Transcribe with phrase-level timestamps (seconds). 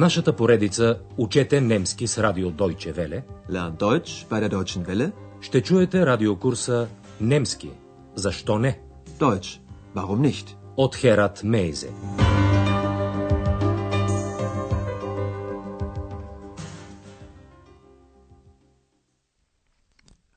[0.00, 5.12] нашата поредица Учете немски с радио Deutsche Welle Lern Deutsch bei der Deutschen Welle.
[5.40, 6.88] ще чуете радиокурса
[7.20, 7.70] Немски.
[8.14, 8.80] Защо не?
[9.18, 9.60] Deutsch.
[9.94, 10.56] Warum nicht?
[10.76, 11.90] От Херат Мейзе.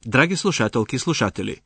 [0.05, 1.57] Драги слушателки и слушатели,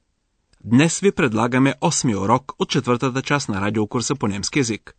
[0.63, 4.95] днес ви предлагаме осми урок от четвъртата част на радиокурса по немски язик.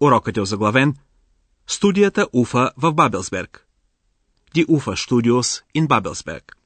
[0.00, 0.94] Урокът е озаглавен
[1.66, 3.66] Студията УФА в Бабелсберг.
[4.54, 6.56] Die UFA Studios in Бабелсберг.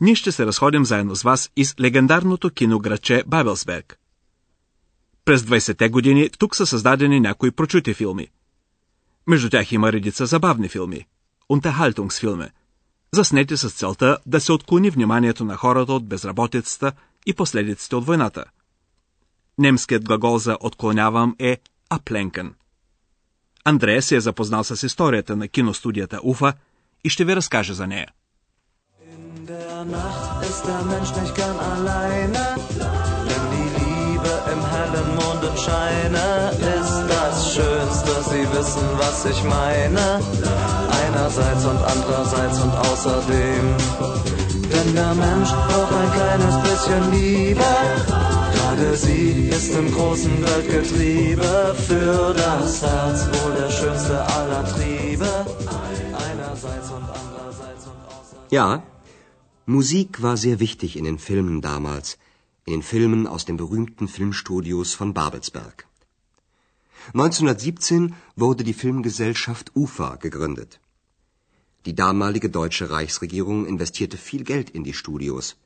[0.00, 3.98] Ние ще се разходим заедно с вас из легендарното кинограче Бабелсберг.
[5.24, 8.28] През 20-те години тук са създадени някои прочути филми.
[9.26, 11.06] Между тях има редица забавни филми.
[11.50, 12.50] Unterhaltungsfilme–
[13.12, 16.92] заснети с целта да се отклони вниманието на хората от безработицата
[17.26, 18.44] и последиците от войната.
[19.58, 21.58] Немският глагол за отклонявам е
[21.90, 22.54] апленкен.
[23.65, 26.53] Андрея се е запознал с историята на киностудията Уфа
[27.03, 28.07] и ще ви разкаже за нея.
[38.31, 40.05] Sie wissen, was ich meine.
[41.11, 43.63] einerseits und andererseits und außerdem.
[44.71, 47.63] Denn der Mensch braucht ein kleines bisschen Liebe.
[48.76, 55.30] Gerade sie ist im großen Weltgetriebe für das Herz wohl der schönste aller Triebe.
[56.26, 58.48] Einerseits und andererseits und außerdem.
[58.50, 58.82] Ja,
[59.64, 62.18] Musik war sehr wichtig in den Filmen damals,
[62.66, 65.86] in den Filmen aus den berühmten Filmstudios von Babelsberg.
[67.14, 70.80] 1917 wurde die Filmgesellschaft UFA gegründet.
[71.86, 75.56] Die damalige deutsche Reichsregierung investierte viel Geld in die Studios.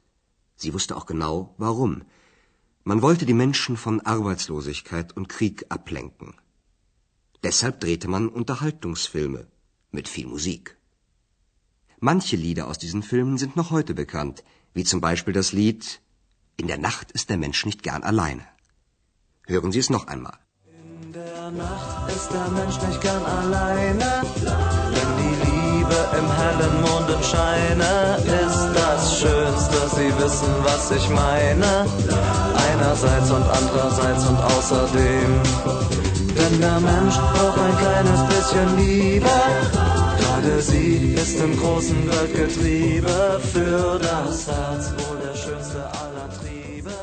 [0.55, 2.03] Sie wusste auch genau, warum.
[2.91, 6.35] Man wollte die Menschen von Arbeitslosigkeit und Krieg ablenken.
[7.45, 9.47] Deshalb drehte man Unterhaltungsfilme
[9.93, 10.77] mit viel Musik.
[12.01, 14.43] Manche Lieder aus diesen Filmen sind noch heute bekannt,
[14.75, 16.01] wie zum Beispiel das Lied
[16.57, 18.45] In der Nacht ist der Mensch nicht gern alleine.
[19.47, 20.39] Hören Sie es noch einmal.
[21.05, 24.09] In der Nacht ist der Mensch nicht gern alleine,
[24.95, 27.93] wenn die Liebe im hellen Mondenscheine
[28.47, 29.79] ist das Schönste.
[29.97, 31.71] Sie wissen, was ich meine.
[32.81, 35.31] Einerseits und andererseits und außerdem.
[36.37, 39.35] Denn der Mensch braucht ein kleines bisschen Liebe.
[40.21, 46.95] Gerade sie ist im großen Weltgetriebe für das Herz wohl der schönste aller Triebe.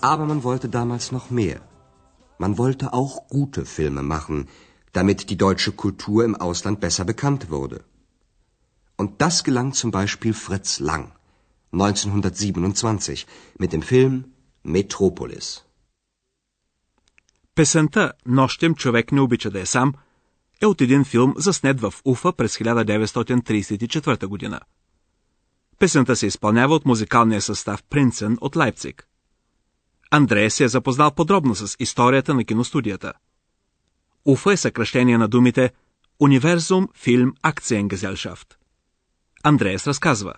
[0.00, 1.60] Aber man wollte damals noch mehr.
[2.38, 4.48] Man wollte auch gute Filme machen,
[4.92, 7.82] damit die deutsche Kultur im Ausland besser bekannt wurde.
[8.96, 11.10] Und das gelang zum Beispiel Fritz Lang
[11.74, 13.26] 1927
[13.60, 14.24] mit dem Film
[14.64, 15.62] Metropolis.
[17.54, 19.94] Песента «Нощем човек не обича да е сам»
[20.62, 24.60] е от един филм, заснет в Уфа през 1934 година.
[25.78, 29.08] Песента се изпълнява от музикалния състав Принцен от Лайпциг.
[30.10, 33.12] Андрея се е запознал подробно с историята на киностудията–
[34.24, 35.72] Уфа е съкръщение на думите
[36.20, 38.58] Универсум Филм Акциенгезелшафт.
[39.42, 40.34] Андреас разказва.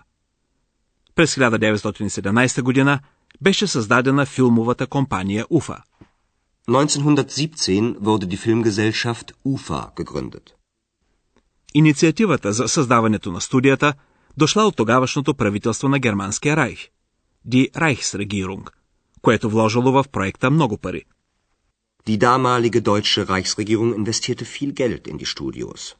[1.17, 2.99] През 1917 година
[3.41, 5.83] беше създадена филмовата компания Уфа.
[6.69, 10.53] 1917 wurde die Filmgesellschaft UFA gegründet.
[11.73, 13.93] Инициативата за създаването на студията
[14.37, 16.89] дошла от тогавашното правителство на Германския райх,
[17.47, 18.69] Die Reichsregierung,
[19.21, 21.03] което вложило в проекта много пари.
[22.07, 25.95] Die damalige deutsche Reichsregierung investierte viel Geld in die Studios.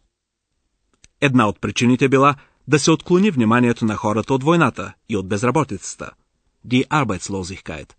[1.21, 2.35] Една от причините била
[2.67, 6.11] да се отклони вниманието на хората от войната и от безработицата.
[6.67, 7.93] Die Arbeitslosigkeit.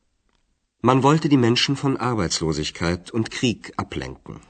[0.84, 4.40] Man wollte die Menschen von Arbeitslosigkeit und Krieg ablenken.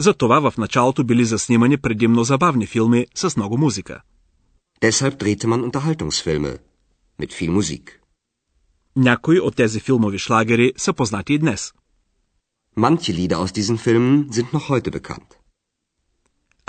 [0.00, 4.02] Затова в началото били заснимани предимно забавни филми с много музика.
[4.82, 6.58] Deshalb drehte man Unterhaltungsfilme
[7.20, 8.00] mit viel Musik.
[8.96, 11.72] Някои от тези филмови шлагери са познати и днес.
[12.76, 15.39] Manche Lieder aus diesen Filmen sind noch heute bekannt.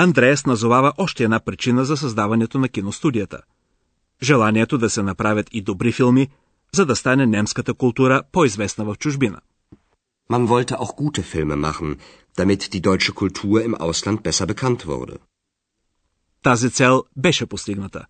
[0.04, 3.42] Андреас назовава още една причина за създаването на киностудията.
[4.24, 6.30] Желанието да се направят и добри филми,
[6.74, 9.40] за да стане немската култура по-известна в чужбина.
[10.32, 11.98] Man wollte auch gute Filme machen,
[12.38, 15.18] damit die deutsche Kultur im Ausland besser bekannt wurde.
[16.44, 18.06] Тази цел беше постигната.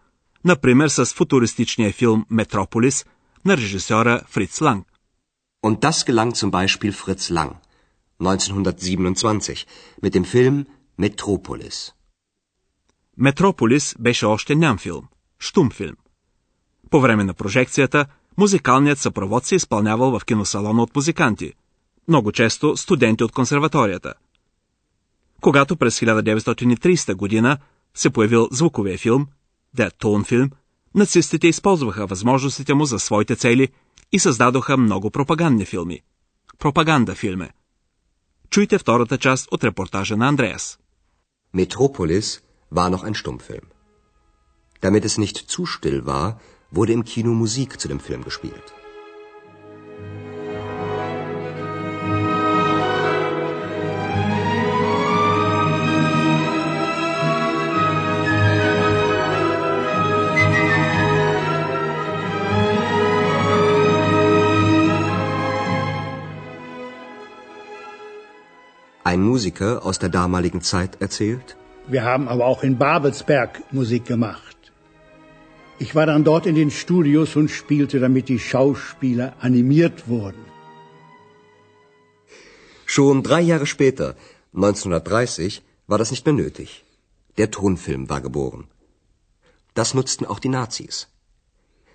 [0.45, 3.05] Например с футуристичния филм Метрополис
[3.45, 4.87] на режисьора Фриц Ланг.
[5.63, 7.51] Und das gelang zum Beispiel Fritz Lang–
[8.19, 9.65] 1927
[10.03, 10.65] mit dem Film
[10.99, 11.93] Metropolis.
[13.17, 15.07] Метрополис беше още ням филм,
[15.39, 15.95] штум филм.
[16.89, 18.05] По време на прожекцията,
[18.37, 21.53] музикалният съпровод се изпълнявал в киносалона от музиканти,
[22.07, 24.13] много често студенти от консерваторията.
[25.41, 27.57] Когато през 1930 година
[27.93, 29.27] се появил звуковия филм,
[29.77, 30.51] Der Tonfilm,
[30.95, 33.69] нацистите използваха възможностите му за своите цели
[34.11, 36.01] и създадоха много пропагандни филми.
[36.59, 37.49] Пропаганда филме.
[38.49, 40.79] Чуйте втората част от репортажа на Андреас.
[41.53, 43.67] Metropolis war noch ein Stummfilm.
[44.79, 46.39] Damit es nicht zu still war,
[46.71, 48.73] wurde im Kino Musik zu dem Film gespielt.
[69.11, 71.47] Ein Musiker aus der damaligen Zeit erzählt,
[71.93, 74.57] Wir haben aber auch in Babelsberg Musik gemacht.
[75.83, 80.45] Ich war dann dort in den Studios und spielte, damit die Schauspieler animiert wurden.
[82.85, 84.15] Schon drei Jahre später,
[84.53, 86.69] 1930, war das nicht mehr nötig.
[87.37, 88.63] Der Tonfilm war geboren.
[89.73, 90.95] Das nutzten auch die Nazis.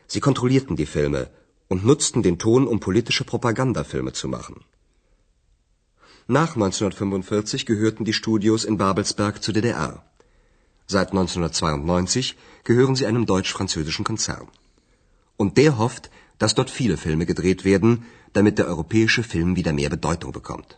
[0.06, 1.22] Sie kontrollierten die Filme
[1.68, 4.56] und nutzten den Ton, um politische Propagandafilme zu machen.
[6.27, 10.03] Nach 1945 gehörten die Studios in Babelsberg zur DDR.
[10.87, 14.47] Seit 1992 gehören sie einem deutsch-französischen Konzern.
[15.37, 17.91] Und der hofft, dass dort viele Filme gedreht werden,
[18.33, 20.77] damit der europäische Film wieder mehr Bedeutung bekommt.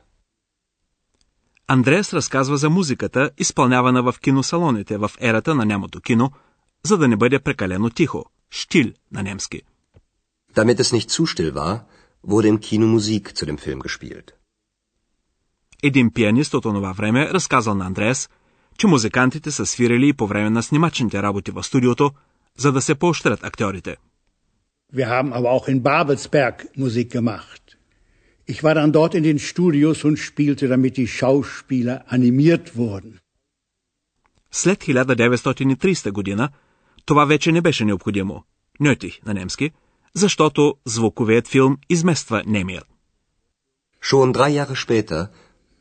[1.67, 6.31] Андреас разказва за музиката, изпълнявана в киносалоните в ерата на нямото кино,
[6.85, 9.61] за да не бъде прекалено тихо, штил на немски.
[10.55, 11.75] Damit es nicht zu still war,
[12.27, 14.27] wurde im Kino Musik zu dem Film gespielt.
[15.82, 18.30] Един пианист от онова време разказал на Андреас,
[18.78, 22.10] че музикантите са свирили по време на снимачните работи в студиото,
[22.58, 23.96] за да се поощрят актьорите.
[24.94, 27.62] Wir haben aber auch in Babelsberg Musik gemacht.
[28.52, 33.18] Ich war dann dort in den Studios und spielte, damit die Schauspieler animiert wurden.
[34.52, 36.48] След 1930 година
[37.06, 38.44] това вече не беше необходимо,
[38.80, 39.70] нötig на немски,
[40.14, 42.82] защото звуковият филм измества немия.
[44.02, 45.28] Schon drei Jahre später,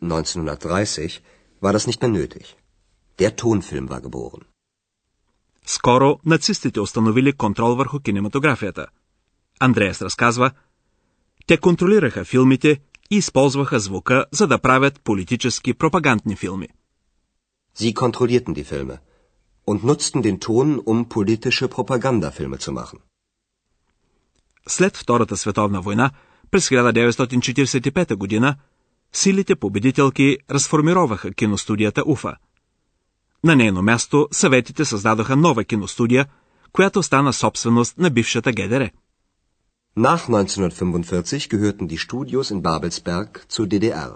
[0.01, 1.21] 1930,
[1.61, 2.55] war das nicht mehr nötig.
[3.19, 4.43] Der Tonfilm war geboren.
[5.65, 8.87] Скоро нацистите установили контрол върху кинематографията.
[9.59, 10.51] Андреас разказва,
[11.47, 12.79] те контролираха филмите
[13.11, 16.67] и използваха звука, за да правят политически пропагандни филми.
[17.79, 18.97] Sie kontrollierten die Filme
[19.67, 22.99] und nutzten den Ton, um politische Propagandafilme zu machen.
[24.67, 26.11] След Втората световна война,
[26.51, 28.57] през 1945 година,
[29.13, 32.35] силите победителки разформироваха киностудията Уфа.
[33.43, 36.25] На нейно място съветите създадоха нова киностудия,
[36.71, 38.89] която стана собственост на бившата ГДР.
[39.97, 44.11] Nach 1945 gehörten die Studios in Babelsberg zur DDR.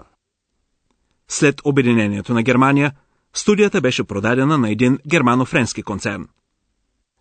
[1.28, 2.92] След обединението на Германия,
[3.34, 6.28] студията беше продадена на един германо-френски концерн.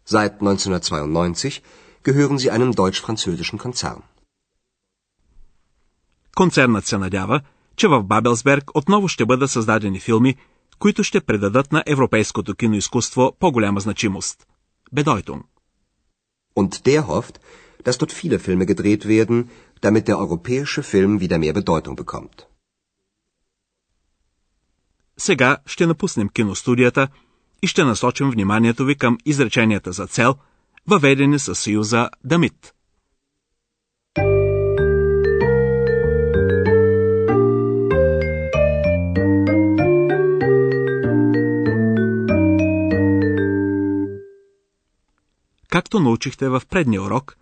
[0.07, 1.61] Seit 1992
[2.03, 4.01] gehören sie einem deutsch-französischen Konzern.
[6.35, 7.41] Концернът се надява,
[7.81, 10.35] че в Бабелсберг отново ще бъдат създадени филми,
[10.79, 14.47] които ще предадат на европейското киноизкуство по-голяма значимост.
[14.95, 15.41] Bedeutung.
[16.55, 17.35] Und der hofft,
[17.85, 19.37] dass dort viele Filme gedreht werden,
[19.81, 22.45] damit der europäische Film wieder mehr Bedeutung bekommt.
[25.17, 27.07] Сега ще напуснем киностудията
[27.63, 30.35] и ще насочим вниманието ви към изреченията за цел,
[30.87, 32.73] въведени със съюза Дамит.
[45.71, 47.37] Както научихте в предния урок,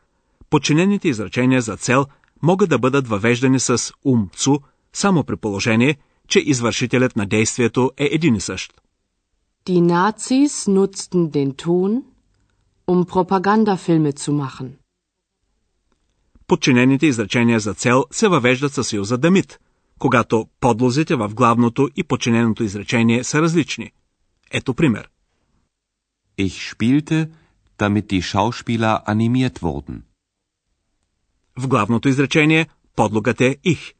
[0.50, 2.05] подчинените изречения за цел
[2.41, 4.57] могат да бъдат въвеждани с ум цу
[4.93, 8.81] само при положение, че извършителят на действието е един и същ.
[9.67, 12.03] Die Nazis nutzten den Ton,
[12.88, 14.69] um Propagandafilme zu machen.
[16.48, 19.59] Подчинените изречения за цел се въвеждат със съюза дамит,
[20.00, 23.91] когато подлозите в главното и подчиненото изречение са различни.
[24.51, 25.09] Ето пример.
[26.39, 27.29] Ich spielte,
[27.81, 30.03] damit die Schauspieler animiert wurden.
[31.57, 33.93] В главното изречение подлогът е их,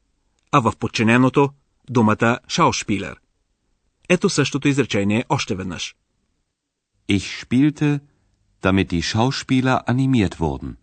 [0.52, 1.50] а в подчиненото
[1.90, 3.16] думата Schauspieler.
[4.10, 5.96] Ето същото изречение още веднъж.
[7.10, 8.00] Ich spielte,
[8.62, 10.76] damit die Schauspieler animiert wurden.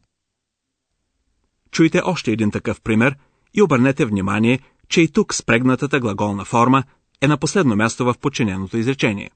[1.71, 3.17] Чуйте още един такъв пример
[3.55, 6.85] и обърнете внимание, че и тук спрегнатата глаголна форма
[7.21, 9.31] е на последно място в подчиненото изречение.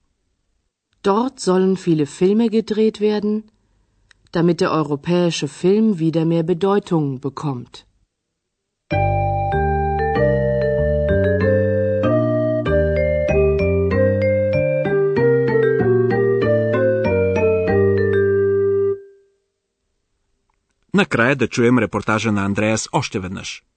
[1.02, 3.50] Dort sollen viele Filme gedreht werden,
[4.32, 7.86] damit der europäische Film wieder mehr Bedeutung bekommt.
[20.92, 23.69] Накрая да чуем репортажа на Андреас Andreas веднъж.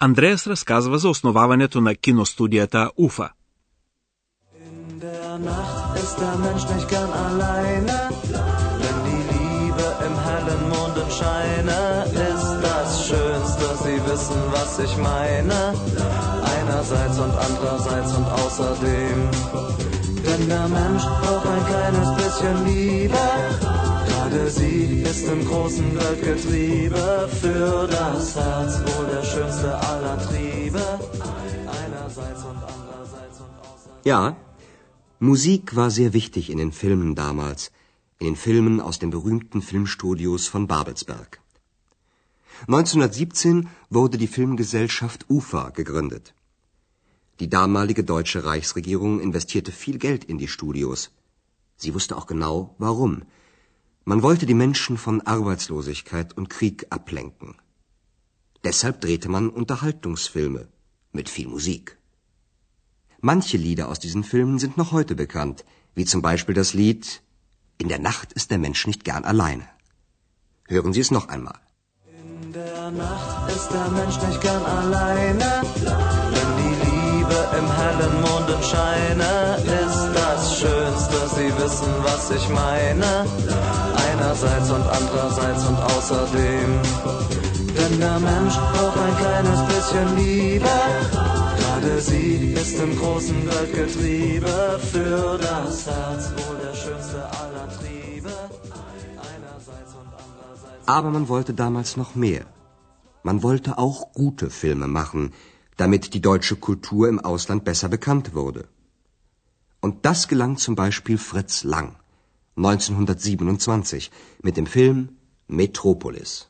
[0.00, 3.30] Андреас разказва за основаването на киностудията УФА.
[4.68, 7.96] In der Nacht ist der Mensch nicht gern alleine.
[8.82, 11.80] Wenn die Liebe im hellen Mondenscheine
[12.30, 15.58] ist das Schönste, sie wissen, was ich meine.
[16.56, 19.18] Einerseits und andererseits und außerdem.
[20.26, 23.24] Denn der Mensch braucht ein kleines bisschen Liebe.
[24.27, 30.83] Gerade sie ist im großen Weltgetriebe für das Herz wohl der schönste aller Triebe.
[31.81, 34.01] Einerseits und andererseits und außerdem.
[34.03, 34.35] Ja,
[35.19, 37.71] Musik war sehr wichtig in den Filmen damals,
[38.19, 41.39] in den Filmen aus den berühmten Filmstudios von Babelsberg.
[42.67, 46.33] 1917 wurde die Filmgesellschaft UFA gegründet.
[47.39, 51.11] Die damalige deutsche Reichsregierung investierte viel Geld in die Studios.
[51.77, 53.21] Sie wusste auch genau, warum.
[54.11, 57.55] Man wollte die Menschen von Arbeitslosigkeit und Krieg ablenken.
[58.63, 60.69] Deshalb drehte man Unterhaltungsfilme
[61.11, 61.97] mit viel Musik.
[63.19, 67.21] Manche Lieder aus diesen Filmen sind noch heute bekannt, wie zum Beispiel das Lied
[67.77, 69.67] In der Nacht ist der Mensch nicht gern alleine.
[70.69, 71.59] Hören Sie es noch einmal.
[72.05, 75.49] In der Nacht ist der Mensch nicht gern alleine.
[76.35, 79.31] Wenn die Liebe im hellen Mondenscheine
[79.81, 83.86] ist das Schönste, Sie wissen, was ich meine.
[84.17, 86.69] Einerseits und andererseits und außerdem.
[87.77, 90.75] Denn der Mensch braucht ein kleines bisschen Liebe.
[91.59, 98.31] Gerade sie ist im großen Weltgetriebe für das Herz wohl der schönste aller Triebe.
[100.87, 102.45] Aber man wollte damals noch mehr.
[103.21, 105.31] Man wollte auch gute Filme machen,
[105.75, 108.67] damit die deutsche Kultur im Ausland besser bekannt wurde.
[109.79, 111.97] Und das gelang zum Beispiel Fritz Lang
[112.56, 114.10] 1927
[114.44, 115.08] mit dem Film
[115.48, 116.48] Metropolis.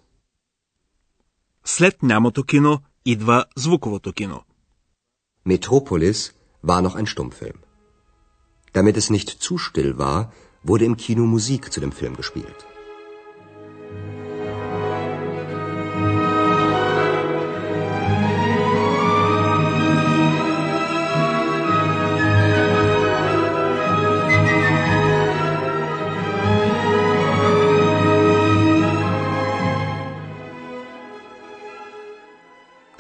[1.65, 4.45] След нямото кино идва звуковото кино.
[5.47, 6.33] Metropolis
[6.65, 7.59] war noch ein Stummfilm.
[8.73, 10.33] Damit es nicht zu still war,
[10.65, 12.61] wurde im Kino Musik zu dem Film gespielt.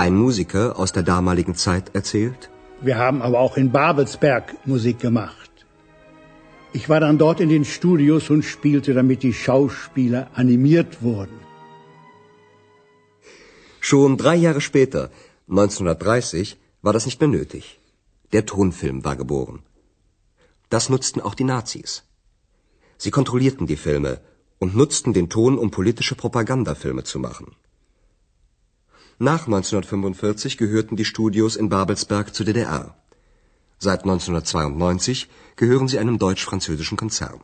[0.07, 2.41] Ein Musiker aus der damaligen Zeit erzählt,
[2.87, 5.51] Wir haben aber auch in Babelsberg Musik gemacht.
[6.77, 11.37] Ich war dann dort in den Studios und spielte, damit die Schauspieler animiert wurden.
[13.89, 15.03] Schon drei Jahre später,
[15.49, 17.65] 1930, war das nicht mehr nötig.
[18.31, 19.59] Der Tonfilm war geboren.
[20.69, 21.91] Das nutzten auch die Nazis.
[22.97, 24.13] Sie kontrollierten die Filme
[24.57, 27.47] und nutzten den Ton, um politische Propagandafilme zu machen.
[29.18, 32.96] Nach 1945 gehörten die Studios in Babelsberg zur DDR.
[33.78, 37.40] Seit 1992 gehören sie einem deutsch-französischen Konzern.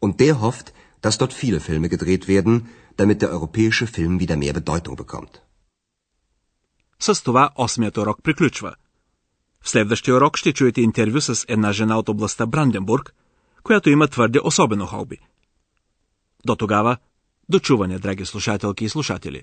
[0.00, 4.52] Und der hofft, dass dort viele Filme gedreht werden, damit der europäische Film wieder mehr
[4.52, 5.42] Bedeutung bekommt.
[6.98, 8.74] С това осмият урок приключва.
[9.62, 13.14] В следващия урок ще чуете интервю с една жена от областта Бранденбург,
[13.62, 15.18] която има твърде особено хобби.
[16.46, 16.96] До тогава,
[17.48, 19.42] до чуване, драги слушателки и слушатели.